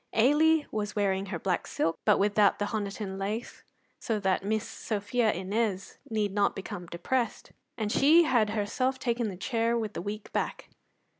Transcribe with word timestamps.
Ailie 0.15 0.65
was 0.71 0.95
wearing 0.95 1.27
her 1.27 1.37
black 1.37 1.67
silk, 1.67 1.99
but 2.05 2.17
without 2.17 2.57
the 2.57 2.65
Honiton 2.73 3.19
lace, 3.19 3.61
so 3.99 4.19
that 4.19 4.43
Miss 4.43 4.67
Sophia 4.67 5.31
Innes 5.31 5.99
need 6.09 6.33
not 6.33 6.55
become 6.55 6.87
depressed; 6.87 7.51
and 7.77 7.91
she 7.91 8.23
had 8.23 8.49
herself 8.49 8.97
taken 8.97 9.29
the 9.29 9.37
chair 9.37 9.77
with 9.77 9.93
the 9.93 10.01
weak 10.01 10.33
back. 10.33 10.71